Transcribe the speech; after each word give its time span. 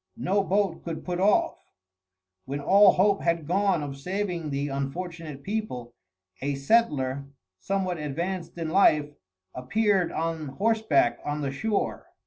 No 0.17 0.43
boat 0.43 0.83
could 0.83 1.05
put 1.05 1.19
off. 1.19 1.59
When 2.45 2.59
all 2.59 2.93
hope 2.93 3.21
had 3.21 3.45
gone 3.45 3.83
of 3.83 3.99
saving 3.99 4.49
the 4.49 4.67
unfortunate 4.67 5.43
people, 5.43 5.93
a 6.41 6.55
settler, 6.55 7.25
somewhat 7.59 7.99
advanced 7.99 8.57
in 8.57 8.69
life, 8.71 9.11
appeared 9.53 10.11
on 10.11 10.47
horseback 10.47 11.19
on 11.23 11.41
the 11.41 11.51
shore. 11.51 12.07